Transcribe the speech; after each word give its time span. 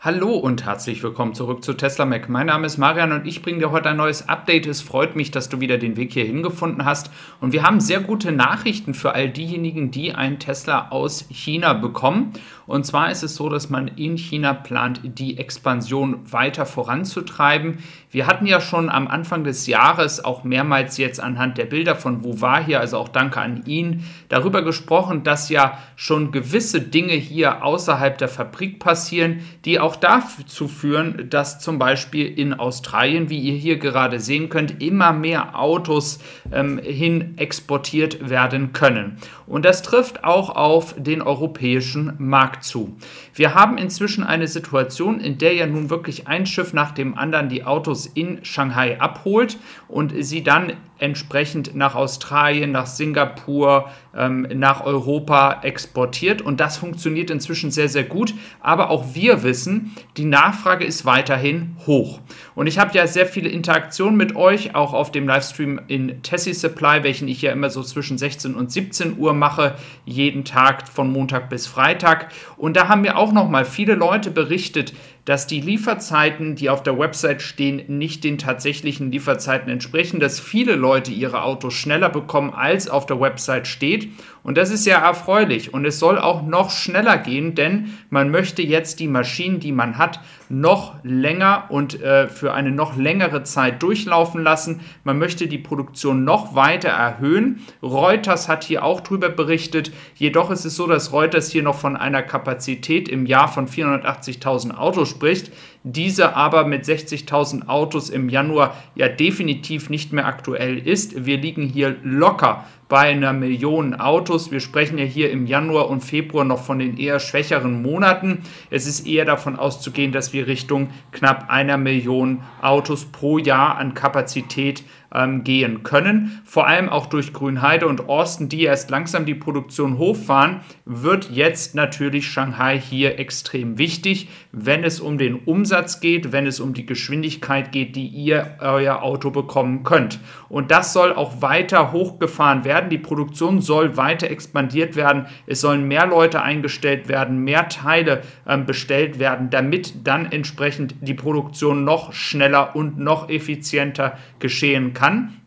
Hallo 0.00 0.36
und 0.36 0.64
herzlich 0.64 1.02
willkommen 1.02 1.34
zurück 1.34 1.64
zu 1.64 1.72
Tesla 1.72 2.04
Mac. 2.04 2.28
Mein 2.28 2.46
Name 2.46 2.68
ist 2.68 2.78
Marian 2.78 3.10
und 3.10 3.26
ich 3.26 3.42
bringe 3.42 3.58
dir 3.58 3.72
heute 3.72 3.88
ein 3.88 3.96
neues 3.96 4.28
Update. 4.28 4.68
Es 4.68 4.80
freut 4.80 5.16
mich, 5.16 5.32
dass 5.32 5.48
du 5.48 5.58
wieder 5.58 5.76
den 5.76 5.96
Weg 5.96 6.12
hier 6.12 6.24
hingefunden 6.24 6.84
hast. 6.84 7.10
Und 7.40 7.52
wir 7.52 7.64
haben 7.64 7.80
sehr 7.80 7.98
gute 7.98 8.30
Nachrichten 8.30 8.94
für 8.94 9.16
all 9.16 9.28
diejenigen, 9.28 9.90
die 9.90 10.14
einen 10.14 10.38
Tesla 10.38 10.90
aus 10.90 11.26
China 11.30 11.72
bekommen. 11.72 12.32
Und 12.68 12.86
zwar 12.86 13.10
ist 13.10 13.24
es 13.24 13.34
so, 13.34 13.48
dass 13.48 13.70
man 13.70 13.88
in 13.88 14.18
China 14.18 14.52
plant, 14.52 15.00
die 15.02 15.36
Expansion 15.38 16.20
weiter 16.30 16.64
voranzutreiben. 16.64 17.78
Wir 18.10 18.26
hatten 18.26 18.46
ja 18.46 18.60
schon 18.60 18.90
am 18.90 19.08
Anfang 19.08 19.42
des 19.42 19.66
Jahres 19.66 20.22
auch 20.22 20.44
mehrmals 20.44 20.96
jetzt 20.98 21.18
anhand 21.18 21.58
der 21.58 21.64
Bilder 21.64 21.96
von 21.96 22.22
Wo 22.22 22.40
war 22.40 22.62
hier, 22.62 22.78
also 22.78 22.98
auch 22.98 23.08
danke 23.08 23.40
an 23.40 23.64
ihn, 23.64 24.04
darüber 24.28 24.62
gesprochen, 24.62 25.24
dass 25.24 25.48
ja 25.48 25.78
schon 25.96 26.30
gewisse 26.30 26.82
Dinge 26.82 27.14
hier 27.14 27.64
außerhalb 27.64 28.16
der 28.18 28.28
Fabrik 28.28 28.78
passieren, 28.78 29.40
die 29.64 29.80
auch 29.80 29.87
auch 29.88 29.96
dazu 29.96 30.68
führen, 30.68 31.30
dass 31.30 31.60
zum 31.60 31.78
Beispiel 31.78 32.26
in 32.26 32.52
Australien, 32.52 33.30
wie 33.30 33.38
ihr 33.38 33.54
hier 33.54 33.78
gerade 33.78 34.20
sehen 34.20 34.50
könnt, 34.50 34.82
immer 34.82 35.14
mehr 35.14 35.58
Autos 35.58 36.18
ähm, 36.52 36.78
hin 36.78 37.38
exportiert 37.38 38.28
werden 38.28 38.74
können. 38.74 39.16
Und 39.46 39.64
das 39.64 39.80
trifft 39.80 40.24
auch 40.24 40.50
auf 40.50 40.94
den 40.98 41.22
europäischen 41.22 42.12
Markt 42.18 42.64
zu. 42.64 42.98
Wir 43.32 43.54
haben 43.54 43.78
inzwischen 43.78 44.24
eine 44.24 44.46
Situation, 44.46 45.20
in 45.20 45.38
der 45.38 45.54
ja 45.54 45.66
nun 45.66 45.88
wirklich 45.88 46.28
ein 46.28 46.44
Schiff 46.44 46.74
nach 46.74 46.90
dem 46.90 47.16
anderen 47.16 47.48
die 47.48 47.64
Autos 47.64 48.04
in 48.04 48.44
Shanghai 48.44 49.00
abholt 49.00 49.56
und 49.88 50.12
sie 50.22 50.42
dann 50.42 50.74
entsprechend 50.98 51.74
nach 51.74 51.94
Australien, 51.94 52.72
nach 52.72 52.86
Singapur, 52.86 53.90
ähm, 54.16 54.46
nach 54.54 54.84
Europa 54.84 55.60
exportiert. 55.62 56.42
Und 56.42 56.60
das 56.60 56.76
funktioniert 56.76 57.30
inzwischen 57.30 57.70
sehr, 57.70 57.88
sehr 57.88 58.04
gut. 58.04 58.34
Aber 58.60 58.90
auch 58.90 59.14
wir 59.14 59.42
wissen, 59.42 59.94
die 60.16 60.24
Nachfrage 60.24 60.84
ist 60.84 61.04
weiterhin 61.04 61.76
hoch. 61.86 62.20
Und 62.54 62.66
ich 62.66 62.78
habe 62.78 62.94
ja 62.94 63.06
sehr 63.06 63.26
viele 63.26 63.48
Interaktionen 63.48 64.16
mit 64.16 64.34
euch, 64.34 64.74
auch 64.74 64.92
auf 64.92 65.12
dem 65.12 65.26
Livestream 65.26 65.80
in 65.88 66.22
Tessie 66.22 66.54
Supply, 66.54 67.02
welchen 67.02 67.28
ich 67.28 67.42
ja 67.42 67.52
immer 67.52 67.70
so 67.70 67.82
zwischen 67.82 68.18
16 68.18 68.54
und 68.54 68.72
17 68.72 69.18
Uhr 69.18 69.32
mache, 69.32 69.76
jeden 70.04 70.44
Tag 70.44 70.88
von 70.88 71.12
Montag 71.12 71.48
bis 71.48 71.66
Freitag. 71.66 72.32
Und 72.56 72.76
da 72.76 72.88
haben 72.88 73.02
mir 73.02 73.16
auch 73.16 73.32
noch 73.32 73.48
mal 73.48 73.64
viele 73.64 73.94
Leute 73.94 74.30
berichtet, 74.30 74.92
dass 75.28 75.46
die 75.46 75.60
Lieferzeiten, 75.60 76.54
die 76.54 76.70
auf 76.70 76.82
der 76.82 76.98
Website 76.98 77.42
stehen, 77.42 77.82
nicht 77.86 78.24
den 78.24 78.38
tatsächlichen 78.38 79.12
Lieferzeiten 79.12 79.70
entsprechen, 79.70 80.20
dass 80.20 80.40
viele 80.40 80.74
Leute 80.74 81.10
ihre 81.10 81.42
Autos 81.42 81.74
schneller 81.74 82.08
bekommen, 82.08 82.54
als 82.54 82.88
auf 82.88 83.04
der 83.04 83.20
Website 83.20 83.66
steht. 83.66 84.08
Und 84.48 84.56
das 84.56 84.70
ist 84.70 84.86
ja 84.86 84.96
erfreulich. 84.96 85.74
Und 85.74 85.84
es 85.84 85.98
soll 85.98 86.16
auch 86.16 86.40
noch 86.40 86.70
schneller 86.70 87.18
gehen, 87.18 87.54
denn 87.54 87.92
man 88.08 88.30
möchte 88.30 88.62
jetzt 88.62 88.98
die 88.98 89.06
Maschinen, 89.06 89.60
die 89.60 89.72
man 89.72 89.98
hat, 89.98 90.20
noch 90.48 90.94
länger 91.02 91.64
und 91.68 92.00
äh, 92.00 92.28
für 92.28 92.54
eine 92.54 92.70
noch 92.70 92.96
längere 92.96 93.42
Zeit 93.42 93.82
durchlaufen 93.82 94.42
lassen. 94.42 94.80
Man 95.04 95.18
möchte 95.18 95.48
die 95.48 95.58
Produktion 95.58 96.24
noch 96.24 96.54
weiter 96.54 96.88
erhöhen. 96.88 97.60
Reuters 97.82 98.48
hat 98.48 98.64
hier 98.64 98.84
auch 98.84 99.02
drüber 99.02 99.28
berichtet. 99.28 99.92
Jedoch 100.14 100.50
ist 100.50 100.64
es 100.64 100.76
so, 100.76 100.86
dass 100.86 101.12
Reuters 101.12 101.50
hier 101.50 101.62
noch 101.62 101.74
von 101.74 101.94
einer 101.94 102.22
Kapazität 102.22 103.10
im 103.10 103.26
Jahr 103.26 103.48
von 103.48 103.68
480.000 103.68 104.74
Autos 104.74 105.10
spricht 105.10 105.52
diese 105.84 106.34
aber 106.34 106.64
mit 106.64 106.84
60.000 106.84 107.68
Autos 107.68 108.10
im 108.10 108.28
Januar 108.28 108.76
ja 108.94 109.08
definitiv 109.08 109.90
nicht 109.90 110.12
mehr 110.12 110.26
aktuell 110.26 110.78
ist. 110.78 111.24
Wir 111.24 111.38
liegen 111.38 111.66
hier 111.66 111.96
locker 112.02 112.66
bei 112.88 113.10
einer 113.10 113.32
Million 113.32 113.94
Autos. 113.94 114.50
Wir 114.50 114.60
sprechen 114.60 114.98
ja 114.98 115.04
hier 115.04 115.30
im 115.30 115.46
Januar 115.46 115.90
und 115.90 116.02
Februar 116.02 116.44
noch 116.44 116.62
von 116.62 116.78
den 116.78 116.96
eher 116.96 117.20
schwächeren 117.20 117.82
Monaten. 117.82 118.42
Es 118.70 118.86
ist 118.86 119.06
eher 119.06 119.24
davon 119.24 119.56
auszugehen, 119.56 120.12
dass 120.12 120.32
wir 120.32 120.46
Richtung 120.46 120.90
knapp 121.12 121.50
einer 121.50 121.76
Million 121.76 122.42
Autos 122.62 123.04
pro 123.04 123.38
Jahr 123.38 123.76
an 123.76 123.94
Kapazität 123.94 124.84
ähm, 125.14 125.44
gehen 125.44 125.82
können. 125.82 126.40
Vor 126.44 126.66
allem 126.66 126.88
auch 126.88 127.06
durch 127.06 127.32
Grünheide 127.32 127.86
und 127.86 128.08
Austin, 128.08 128.48
die 128.48 128.62
erst 128.62 128.90
langsam 128.90 129.24
die 129.24 129.34
Produktion 129.34 129.98
hochfahren, 129.98 130.60
wird 130.84 131.30
jetzt 131.30 131.74
natürlich 131.74 132.28
Shanghai 132.28 132.78
hier 132.78 133.18
extrem 133.18 133.78
wichtig, 133.78 134.28
wenn 134.52 134.84
es 134.84 135.00
um 135.00 135.18
den 135.18 135.34
Umsatz 135.36 136.00
geht, 136.00 136.32
wenn 136.32 136.46
es 136.46 136.60
um 136.60 136.74
die 136.74 136.86
Geschwindigkeit 136.86 137.72
geht, 137.72 137.96
die 137.96 138.08
ihr 138.08 138.56
euer 138.60 139.02
Auto 139.02 139.30
bekommen 139.30 139.82
könnt. 139.82 140.20
Und 140.48 140.70
das 140.70 140.92
soll 140.92 141.12
auch 141.12 141.40
weiter 141.42 141.92
hochgefahren 141.92 142.64
werden. 142.64 142.90
Die 142.90 142.98
Produktion 142.98 143.60
soll 143.60 143.96
weiter 143.96 144.30
expandiert 144.30 144.96
werden. 144.96 145.26
Es 145.46 145.60
sollen 145.60 145.88
mehr 145.88 146.06
Leute 146.06 146.42
eingestellt 146.42 147.08
werden, 147.08 147.44
mehr 147.44 147.68
Teile 147.68 148.22
ähm, 148.46 148.66
bestellt 148.66 149.18
werden, 149.18 149.50
damit 149.50 150.06
dann 150.06 150.30
entsprechend 150.30 150.94
die 151.00 151.14
Produktion 151.14 151.84
noch 151.84 152.12
schneller 152.12 152.76
und 152.76 152.98
noch 152.98 153.28
effizienter 153.28 154.18
geschehen 154.38 154.92
kann 154.92 154.97
kann. 154.98 155.40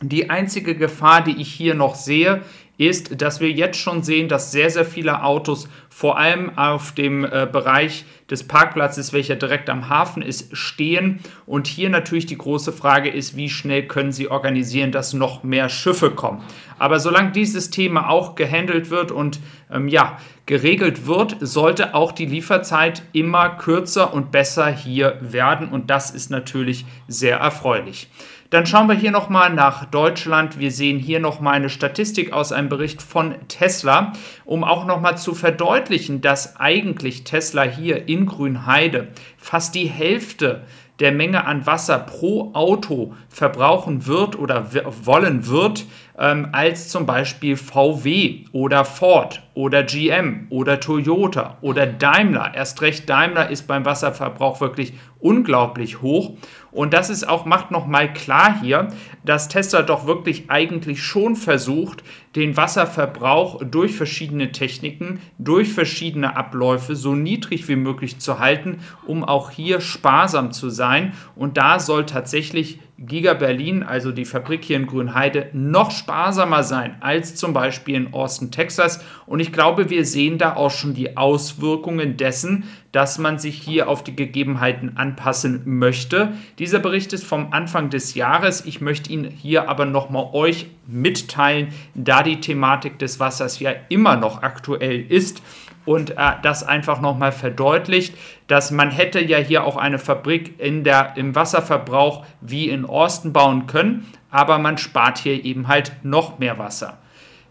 Die 0.00 0.30
einzige 0.30 0.74
Gefahr, 0.74 1.22
die 1.22 1.40
ich 1.40 1.52
hier 1.52 1.74
noch 1.74 1.94
sehe, 1.94 2.42
ist, 2.78 3.20
dass 3.22 3.40
wir 3.40 3.50
jetzt 3.50 3.78
schon 3.78 4.02
sehen, 4.02 4.28
dass 4.28 4.50
sehr, 4.50 4.70
sehr 4.70 4.84
viele 4.84 5.22
Autos 5.22 5.68
vor 5.96 6.18
allem 6.18 6.58
auf 6.58 6.90
dem 6.90 7.24
äh, 7.24 7.46
Bereich 7.50 8.04
des 8.28 8.48
Parkplatzes, 8.48 9.12
welcher 9.12 9.36
direkt 9.36 9.70
am 9.70 9.88
Hafen 9.88 10.22
ist, 10.22 10.56
stehen. 10.56 11.20
Und 11.46 11.68
hier 11.68 11.88
natürlich 11.88 12.26
die 12.26 12.36
große 12.36 12.72
Frage 12.72 13.10
ist, 13.10 13.36
wie 13.36 13.48
schnell 13.48 13.86
können 13.86 14.10
Sie 14.10 14.28
organisieren, 14.28 14.90
dass 14.90 15.12
noch 15.12 15.44
mehr 15.44 15.68
Schiffe 15.68 16.10
kommen. 16.10 16.42
Aber 16.80 16.98
solange 16.98 17.30
dieses 17.30 17.70
Thema 17.70 18.08
auch 18.08 18.34
gehandelt 18.34 18.90
wird 18.90 19.12
und 19.12 19.38
ähm, 19.70 19.86
ja, 19.86 20.18
geregelt 20.46 21.06
wird, 21.06 21.36
sollte 21.38 21.94
auch 21.94 22.10
die 22.10 22.26
Lieferzeit 22.26 23.04
immer 23.12 23.50
kürzer 23.50 24.12
und 24.12 24.32
besser 24.32 24.66
hier 24.66 25.16
werden. 25.20 25.68
Und 25.68 25.90
das 25.90 26.10
ist 26.10 26.28
natürlich 26.28 26.86
sehr 27.06 27.36
erfreulich. 27.36 28.08
Dann 28.54 28.66
schauen 28.66 28.86
wir 28.86 28.94
hier 28.94 29.10
nochmal 29.10 29.52
nach 29.52 29.86
Deutschland. 29.86 30.60
Wir 30.60 30.70
sehen 30.70 31.00
hier 31.00 31.18
nochmal 31.18 31.54
eine 31.54 31.68
Statistik 31.68 32.32
aus 32.32 32.52
einem 32.52 32.68
Bericht 32.68 33.02
von 33.02 33.34
Tesla, 33.48 34.12
um 34.44 34.62
auch 34.62 34.86
nochmal 34.86 35.18
zu 35.18 35.34
verdeutlichen, 35.34 35.83
dass 36.20 36.56
eigentlich 36.56 37.24
Tesla 37.24 37.62
hier 37.62 38.08
in 38.08 38.26
Grünheide 38.26 39.08
fast 39.36 39.74
die 39.74 39.86
Hälfte 39.86 40.62
der 41.00 41.12
Menge 41.12 41.44
an 41.44 41.66
Wasser 41.66 41.98
pro 41.98 42.52
Auto 42.54 43.14
verbrauchen 43.28 44.06
wird 44.06 44.38
oder 44.38 44.70
wollen 45.04 45.48
wird, 45.48 45.86
ähm, 46.18 46.48
als 46.52 46.88
zum 46.88 47.06
Beispiel 47.06 47.56
VW 47.56 48.44
oder 48.52 48.84
Ford 48.84 49.42
oder 49.54 49.82
GM 49.82 50.46
oder 50.50 50.80
Toyota 50.80 51.58
oder 51.60 51.86
Daimler. 51.86 52.52
Erst 52.54 52.82
recht 52.82 53.08
Daimler 53.08 53.50
ist 53.50 53.66
beim 53.66 53.84
Wasserverbrauch 53.84 54.60
wirklich 54.60 54.94
unglaublich 55.20 56.02
hoch. 56.02 56.36
Und 56.70 56.92
das 56.92 57.08
ist 57.08 57.28
auch, 57.28 57.44
macht 57.46 57.70
nochmal 57.70 58.12
klar 58.12 58.60
hier, 58.60 58.88
dass 59.24 59.48
Tesla 59.48 59.82
doch 59.82 60.06
wirklich 60.06 60.50
eigentlich 60.50 61.02
schon 61.02 61.36
versucht, 61.36 62.02
den 62.34 62.56
Wasserverbrauch 62.56 63.62
durch 63.64 63.96
verschiedene 63.96 64.50
Techniken, 64.50 65.20
durch 65.38 65.72
verschiedene 65.72 66.36
Abläufe 66.36 66.96
so 66.96 67.14
niedrig 67.14 67.68
wie 67.68 67.76
möglich 67.76 68.18
zu 68.18 68.40
halten, 68.40 68.80
um 69.06 69.24
auch 69.24 69.50
hier 69.50 69.80
sparsam 69.80 70.50
zu 70.50 70.68
sein. 70.68 71.12
Und 71.36 71.56
da 71.56 71.78
soll 71.78 72.06
tatsächlich 72.06 72.80
Giga 72.96 73.34
Berlin, 73.34 73.82
also 73.82 74.12
die 74.12 74.24
Fabrik 74.24 74.64
hier 74.64 74.76
in 74.76 74.86
Grünheide, 74.86 75.50
noch 75.52 75.90
sparsamer 75.90 76.62
sein 76.62 76.96
als 77.00 77.34
zum 77.34 77.52
Beispiel 77.52 77.96
in 77.96 78.14
Austin, 78.14 78.52
Texas. 78.52 79.04
Und 79.26 79.40
ich 79.40 79.52
glaube, 79.52 79.90
wir 79.90 80.04
sehen 80.04 80.38
da 80.38 80.54
auch 80.54 80.70
schon 80.70 80.94
die 80.94 81.16
Auswirkungen 81.16 82.16
dessen, 82.16 82.64
dass 82.92 83.18
man 83.18 83.40
sich 83.40 83.60
hier 83.60 83.88
auf 83.88 84.04
die 84.04 84.14
Gegebenheiten 84.14 84.96
anpassen 84.96 85.62
möchte. 85.64 86.34
Dieser 86.60 86.78
Bericht 86.78 87.12
ist 87.12 87.24
vom 87.24 87.52
Anfang 87.52 87.90
des 87.90 88.14
Jahres. 88.14 88.64
Ich 88.64 88.80
möchte 88.80 89.10
ihn 89.10 89.24
hier 89.24 89.68
aber 89.68 89.86
nochmal 89.86 90.28
euch 90.32 90.66
mitteilen, 90.86 91.68
da 91.96 92.22
die 92.22 92.40
Thematik 92.40 93.00
des 93.00 93.18
Wassers 93.18 93.58
ja 93.58 93.72
immer 93.88 94.16
noch 94.16 94.42
aktuell 94.42 95.00
ist 95.00 95.42
und 95.84 96.10
äh, 96.10 96.32
das 96.42 96.62
einfach 96.62 97.00
nochmal 97.00 97.32
verdeutlicht, 97.32 98.16
dass 98.46 98.70
man 98.70 98.90
hätte 98.90 99.20
ja 99.20 99.38
hier 99.38 99.64
auch 99.64 99.76
eine 99.76 99.98
Fabrik 99.98 100.60
in 100.60 100.84
der, 100.84 101.16
im 101.16 101.34
Wasserverbrauch 101.34 102.24
wie 102.40 102.68
in 102.68 102.84
Austin 102.84 103.32
bauen 103.32 103.66
können, 103.66 104.06
aber 104.30 104.58
man 104.58 104.78
spart 104.78 105.18
hier 105.18 105.44
eben 105.44 105.68
halt 105.68 105.92
noch 106.02 106.38
mehr 106.38 106.58
Wasser. 106.58 106.98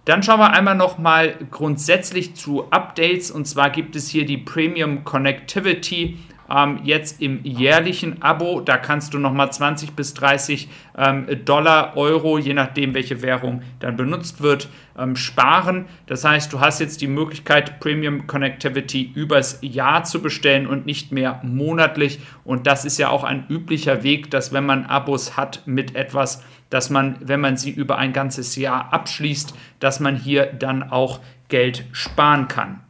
Dann 0.05 0.21
schauen 0.21 0.39
wir 0.39 0.51
einmal 0.51 0.75
nochmal 0.75 1.35
grundsätzlich 1.49 2.35
zu 2.35 2.69
Updates 2.71 3.31
und 3.31 3.45
zwar 3.45 3.69
gibt 3.69 3.95
es 3.95 4.09
hier 4.09 4.25
die 4.25 4.37
Premium 4.37 5.05
Connectivity 5.05 6.17
ähm, 6.53 6.79
jetzt 6.83 7.21
im 7.21 7.43
jährlichen 7.43 8.21
Abo. 8.21 8.61
Da 8.61 8.77
kannst 8.77 9.13
du 9.13 9.19
nochmal 9.19 9.51
20 9.51 9.93
bis 9.93 10.13
30 10.13 10.69
ähm, 10.97 11.27
Dollar, 11.45 11.97
Euro, 11.97 12.37
je 12.37 12.53
nachdem, 12.53 12.93
welche 12.93 13.21
Währung 13.21 13.61
dann 13.79 13.95
benutzt 13.95 14.41
wird, 14.41 14.69
ähm, 14.97 15.15
sparen. 15.15 15.85
Das 16.05 16.23
heißt, 16.23 16.53
du 16.53 16.59
hast 16.59 16.79
jetzt 16.79 17.01
die 17.01 17.07
Möglichkeit, 17.07 17.79
Premium 17.79 18.27
Connectivity 18.27 19.11
übers 19.15 19.59
Jahr 19.61 20.03
zu 20.03 20.21
bestellen 20.21 20.67
und 20.67 20.85
nicht 20.85 21.11
mehr 21.11 21.41
monatlich. 21.43 22.19
Und 22.43 22.67
das 22.67 22.85
ist 22.85 22.97
ja 22.97 23.09
auch 23.09 23.23
ein 23.23 23.45
üblicher 23.49 24.03
Weg, 24.03 24.29
dass 24.29 24.53
wenn 24.53 24.65
man 24.65 24.85
Abos 24.85 25.37
hat 25.37 25.63
mit 25.65 25.95
etwas, 25.95 26.43
dass 26.69 26.89
man, 26.89 27.17
wenn 27.21 27.39
man 27.39 27.57
sie 27.57 27.71
über 27.71 27.97
ein 27.97 28.13
ganzes 28.13 28.55
Jahr 28.55 28.93
abschließt, 28.93 29.53
dass 29.79 29.99
man 29.99 30.15
hier 30.15 30.45
dann 30.47 30.83
auch 30.83 31.19
Geld 31.47 31.85
sparen 31.91 32.47
kann. 32.47 32.81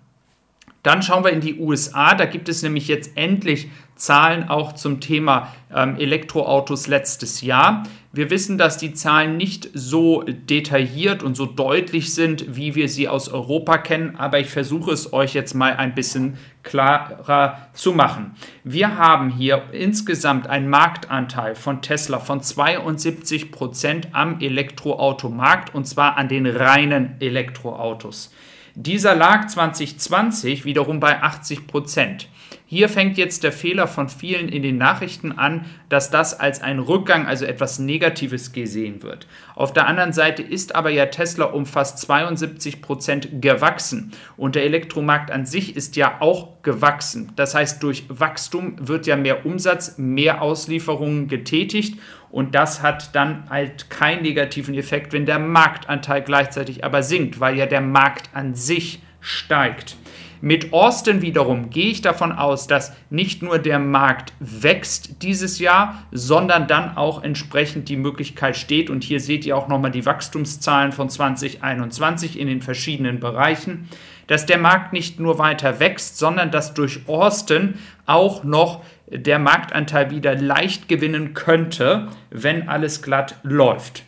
Dann 0.84 1.02
schauen 1.02 1.24
wir 1.24 1.32
in 1.32 1.42
die 1.42 1.60
USA. 1.60 2.14
Da 2.14 2.26
gibt 2.26 2.50
es 2.50 2.62
nämlich 2.62 2.88
jetzt 2.90 3.12
endlich 3.16 3.70
Zahlen 3.96 4.50
auch 4.50 4.74
zum 4.74 5.00
Thema 5.00 5.54
ähm, 5.74 5.96
Elektroautos 5.98 6.88
letztes 6.88 7.42
Jahr. 7.42 7.84
Wir 8.12 8.30
wissen, 8.30 8.58
dass 8.58 8.78
die 8.78 8.94
Zahlen 8.94 9.38
nicht 9.38 9.70
so 9.74 10.24
detailliert 10.24 11.24
und 11.24 11.36
so 11.36 11.46
deutlich 11.46 12.14
sind, 12.14 12.56
wie 12.56 12.76
wir 12.76 12.90
sie 12.90 13.08
aus 13.08 13.30
Europa 13.30 13.78
kennen, 13.78 14.16
aber 14.18 14.40
ich 14.40 14.50
versuche 14.50 14.92
es 14.92 15.14
euch 15.14 15.34
jetzt 15.34 15.54
mal 15.54 15.78
ein 15.78 15.96
bisschen 15.96 16.38
klarer 16.64 17.70
zu 17.74 17.94
machen. 17.94 18.36
Wir 18.64 18.98
haben 18.98 19.30
hier 19.30 19.64
insgesamt 19.72 20.48
einen 20.48 20.70
Marktanteil 20.70 21.56
von 21.56 21.82
Tesla 21.82 22.20
von 22.20 22.42
72 22.42 23.52
Prozent 23.52 24.10
am 24.12 24.40
Elektroautomarkt 24.42 25.74
und 25.74 25.88
zwar 25.88 26.18
an 26.18 26.28
den 26.28 26.46
reinen 26.46 27.16
Elektroautos. 27.20 28.32
Dieser 28.76 29.14
lag 29.14 29.48
2020 29.48 30.66
wiederum 30.66 31.00
bei 31.00 31.22
80 31.22 31.68
Prozent. 31.68 32.28
Hier 32.74 32.90
fängt 32.90 33.20
jetzt 33.20 33.44
der 33.44 33.52
Fehler 33.52 33.88
von 33.88 34.10
vielen 34.10 34.50
in 34.50 34.64
den 34.64 34.80
Nachrichten 34.80 35.32
an, 35.32 35.66
dass 35.90 36.10
das 36.10 36.40
als 36.40 36.64
ein 36.64 36.80
Rückgang, 36.80 37.28
also 37.28 37.46
etwas 37.46 37.78
Negatives 37.78 38.52
gesehen 38.52 39.04
wird. 39.04 39.28
Auf 39.54 39.74
der 39.74 39.86
anderen 39.86 40.12
Seite 40.12 40.42
ist 40.42 40.74
aber 40.74 40.90
ja 40.90 41.06
Tesla 41.06 41.46
um 41.46 41.68
fast 41.68 42.00
72 42.00 42.82
Prozent 42.82 43.44
gewachsen 43.44 44.12
und 44.38 44.56
der 44.56 44.64
Elektromarkt 44.64 45.30
an 45.30 45.46
sich 45.46 45.76
ist 45.76 45.98
ja 45.98 46.20
auch 46.20 46.64
gewachsen. 46.64 47.32
Das 47.36 47.54
heißt, 47.54 47.84
durch 47.84 48.06
Wachstum 48.10 48.76
wird 48.80 49.06
ja 49.06 49.18
mehr 49.18 49.46
Umsatz, 49.46 50.00
mehr 50.00 50.42
Auslieferungen 50.42 51.28
getätigt 51.28 52.00
und 52.32 52.56
das 52.56 52.82
hat 52.82 53.14
dann 53.14 53.48
halt 53.52 53.92
keinen 53.92 54.24
negativen 54.24 54.74
Effekt, 54.74 55.14
wenn 55.14 55.28
der 55.28 55.38
Marktanteil 55.38 56.24
gleichzeitig 56.24 56.84
aber 56.84 57.04
sinkt, 57.04 57.40
weil 57.40 57.56
ja 57.56 57.68
der 57.68 57.82
Markt 57.82 58.32
an 58.34 58.56
sich 58.56 59.04
steigt. 59.22 59.96
Mit 60.46 60.74
Austin 60.74 61.22
wiederum 61.22 61.70
gehe 61.70 61.90
ich 61.90 62.02
davon 62.02 62.34
aus, 62.34 62.68
dass 62.68 62.92
nicht 63.10 63.42
nur 63.42 63.60
der 63.60 63.80
Markt 63.80 64.34
wächst 64.42 65.22
dieses 65.24 65.58
Jahr, 65.58 66.04
sondern 66.12 66.68
dann 66.68 66.98
auch 66.98 67.24
entsprechend 67.24 67.88
die 67.88 67.96
Möglichkeit 67.96 68.58
steht. 68.58 68.90
Und 68.90 69.06
hier 69.06 69.22
seht 69.22 69.46
ihr 69.46 69.56
auch 69.56 69.70
nochmal 69.70 69.92
die 69.92 70.06
Wachstumszahlen 70.06 70.92
von 70.92 71.10
2021 71.10 72.38
in 72.38 72.50
den 72.50 72.62
verschiedenen 72.62 73.22
Bereichen, 73.22 73.88
dass 74.28 74.46
der 74.46 74.58
Markt 74.58 74.92
nicht 74.92 75.18
nur 75.18 75.38
weiter 75.38 75.80
wächst, 75.80 76.18
sondern 76.18 76.52
dass 76.52 76.74
durch 76.74 77.08
Austin 77.08 77.76
auch 78.06 78.44
noch 78.44 78.84
der 79.10 79.40
Marktanteil 79.40 80.12
wieder 80.12 80.36
leicht 80.36 80.90
gewinnen 80.90 81.34
könnte, 81.34 82.10
wenn 82.32 82.68
alles 82.68 83.02
glatt 83.02 83.38
läuft. 83.44 84.04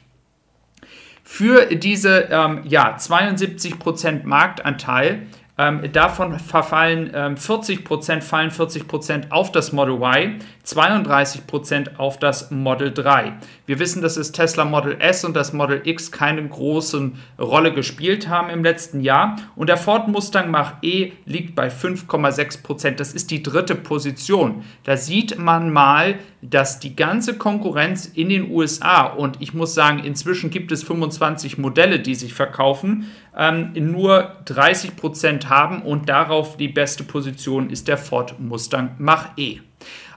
Für 1.24 1.66
diese 1.68 2.28
ähm, 2.30 2.60
ja, 2.66 2.98
72% 2.98 4.26
Marktanteil 4.26 5.28
ähm, 5.58 5.90
davon 5.94 6.38
verfallen 6.38 7.12
ähm, 7.14 7.36
40% 7.36 8.22
fallen 8.22 8.52
40% 8.52 9.32
auf 9.32 9.54
das 9.54 9.72
Model 9.72 9.96
Y, 9.96 10.40
32% 10.66 11.96
auf 11.98 12.20
das 12.20 12.52
Model 12.52 12.92
3. 12.92 13.34
Wir 13.66 13.80
wissen, 13.80 14.02
dass 14.02 14.16
das 14.16 14.34
Tesla 14.34 14.66
Model 14.66 14.98
S 15.00 15.24
und 15.24 15.34
das 15.34 15.54
Model 15.54 15.82
X 15.86 16.12
keine 16.12 16.46
große 16.46 17.12
Rolle 17.40 17.74
gespielt 17.74 18.28
haben 18.28 18.50
im 18.50 18.64
letzten 18.64 19.00
Jahr. 19.00 19.38
Und 19.56 19.68
der 19.68 19.78
Ford 19.78 20.10
Mustang 20.10 20.52
Mach-E 20.52 21.14
liegt 21.26 21.56
bei 21.56 21.70
5,6% 21.70 22.92
Das 22.92 23.14
ist 23.14 23.32
die 23.32 23.42
dritte 23.42 23.76
Position. 23.76 24.64
Da 24.84 24.98
sieht 24.98 25.40
man 25.40 25.72
mal, 25.72 26.16
dass 26.42 26.80
die 26.80 26.96
ganze 26.96 27.38
Konkurrenz 27.38 28.06
in 28.06 28.30
den 28.30 28.52
USA 28.52 29.04
und 29.06 29.42
ich 29.42 29.54
muss 29.54 29.74
sagen, 29.74 30.00
inzwischen 30.00 30.50
gibt 30.50 30.72
es 30.72 30.84
25 30.84 31.58
Modelle, 31.58 32.00
die 32.00 32.16
sich 32.16 32.34
verkaufen, 32.34 33.06
ähm, 33.38 33.72
nur 33.74 34.32
30% 34.46 35.46
haben 35.46 35.82
und 35.82 36.10
darauf 36.10 36.58
die 36.58 36.68
beste 36.68 37.04
Position 37.04 37.70
ist 37.70 37.88
der 37.88 37.98
Ford 37.98 38.40
Mustang 38.40 38.96
Mach-E. 38.98 39.62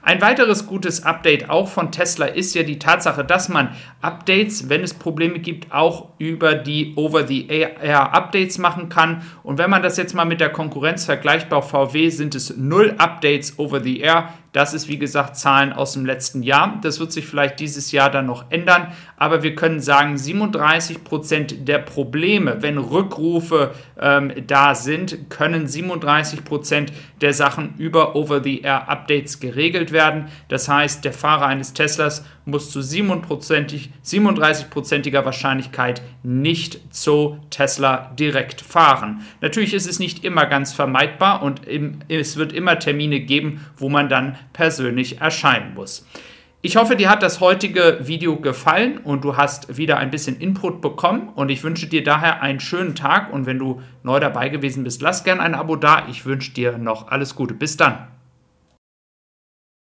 Ein 0.01 0.21
weiteres 0.21 0.65
gutes 0.65 1.03
Update 1.03 1.49
auch 1.49 1.67
von 1.67 1.91
Tesla 1.91 2.25
ist 2.25 2.55
ja 2.55 2.63
die 2.63 2.79
Tatsache, 2.79 3.25
dass 3.25 3.49
man 3.49 3.75
Updates, 4.01 4.69
wenn 4.69 4.81
es 4.81 4.93
Probleme 4.93 5.39
gibt, 5.39 5.73
auch 5.73 6.09
über 6.17 6.55
die 6.55 6.93
Over-the-Air-Updates 6.95 8.57
machen 8.59 8.87
kann. 8.87 9.23
Und 9.43 9.57
wenn 9.57 9.69
man 9.69 9.83
das 9.83 9.97
jetzt 9.97 10.15
mal 10.15 10.25
mit 10.25 10.39
der 10.39 10.51
Konkurrenz 10.51 11.05
vergleicht, 11.05 11.49
bei 11.49 11.61
VW 11.61 12.09
sind 12.09 12.33
es 12.33 12.55
null 12.55 12.95
Updates 12.97 13.59
Over-the-Air. 13.59 14.33
Das 14.51 14.73
ist 14.73 14.87
wie 14.87 14.97
gesagt 14.97 15.37
Zahlen 15.37 15.73
aus 15.73 15.93
dem 15.93 16.05
letzten 16.05 16.43
Jahr. 16.43 16.79
Das 16.81 16.99
wird 16.99 17.11
sich 17.11 17.27
vielleicht 17.27 17.59
dieses 17.59 17.91
Jahr 17.91 18.09
dann 18.09 18.25
noch 18.25 18.45
ändern, 18.49 18.93
aber 19.17 19.43
wir 19.43 19.55
können 19.55 19.79
sagen, 19.79 20.17
37 20.17 21.03
Prozent 21.03 21.67
der 21.67 21.79
Probleme, 21.79 22.61
wenn 22.61 22.77
Rückrufe 22.77 23.71
ähm, 23.99 24.31
da 24.47 24.75
sind, 24.75 25.29
können 25.29 25.67
37 25.67 26.43
Prozent 26.43 26.91
der 27.21 27.33
Sachen 27.33 27.75
über 27.77 28.15
Over-the-Air-Updates 28.15 29.39
geregelt 29.39 29.91
werden. 29.91 30.29
Das 30.47 30.67
heißt, 30.67 31.05
der 31.05 31.13
Fahrer 31.13 31.45
eines 31.45 31.73
Teslas 31.73 32.25
muss 32.45 32.71
zu 32.71 32.79
37%iger 32.79 35.25
Wahrscheinlichkeit 35.25 36.01
nicht 36.23 36.93
zu 36.93 37.37
Tesla 37.49 38.11
direkt 38.17 38.61
fahren. 38.61 39.21
Natürlich 39.41 39.73
ist 39.73 39.87
es 39.87 39.99
nicht 39.99 40.23
immer 40.23 40.45
ganz 40.45 40.73
vermeidbar 40.73 41.43
und 41.43 41.61
es 42.07 42.37
wird 42.37 42.53
immer 42.53 42.79
Termine 42.79 43.19
geben, 43.19 43.65
wo 43.77 43.89
man 43.89 44.09
dann 44.09 44.37
persönlich 44.53 45.21
erscheinen 45.21 45.73
muss. 45.73 46.05
Ich 46.61 46.75
hoffe, 46.75 46.97
dir 46.97 47.09
hat 47.09 47.23
das 47.23 47.39
heutige 47.39 47.99
Video 48.01 48.35
gefallen 48.35 48.97
und 48.97 49.23
du 49.23 49.37
hast 49.37 49.77
wieder 49.77 49.97
ein 49.97 50.11
bisschen 50.11 50.37
Input 50.41 50.81
bekommen 50.81 51.29
und 51.29 51.49
ich 51.49 51.63
wünsche 51.63 51.87
dir 51.87 52.03
daher 52.03 52.41
einen 52.41 52.59
schönen 52.59 52.95
Tag 52.95 53.31
und 53.31 53.45
wenn 53.45 53.59
du 53.59 53.81
neu 54.03 54.19
dabei 54.19 54.49
gewesen 54.49 54.83
bist, 54.83 55.01
lass 55.01 55.23
gerne 55.23 55.41
ein 55.41 55.55
Abo 55.55 55.77
da. 55.77 56.07
Ich 56.09 56.25
wünsche 56.25 56.51
dir 56.51 56.77
noch 56.77 57.07
alles 57.07 57.35
Gute. 57.35 57.53
Bis 57.53 57.77
dann. 57.77 58.09